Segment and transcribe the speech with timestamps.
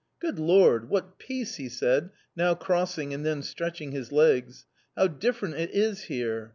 [0.19, 0.89] "Good Lord!
[0.89, 4.65] what peace!" he said, now crossing and then stretching his legs,"
[4.97, 6.49] how different it is here